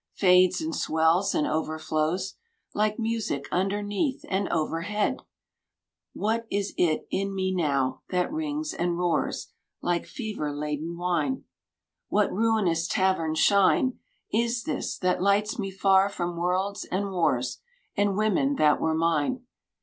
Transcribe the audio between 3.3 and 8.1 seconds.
underneath and overhead? What is it in me now